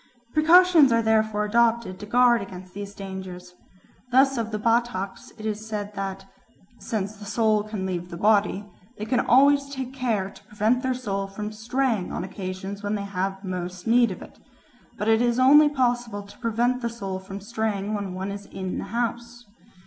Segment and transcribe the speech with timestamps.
[0.33, 3.53] Precautions are therefore adopted to guard against these dangers.
[4.11, 6.25] Thus of the Bataks it is said that
[6.79, 8.65] "since the soul can leave the body,
[8.97, 13.43] they always take care to prevent their soul from straying on occasions when they have
[13.43, 14.39] most need of it.
[14.97, 18.79] But it is only possible to prevent the soul from straying when one is in
[18.79, 19.45] the house.